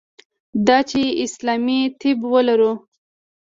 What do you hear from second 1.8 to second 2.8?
طب ولرو.